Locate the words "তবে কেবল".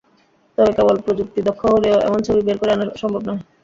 0.57-0.95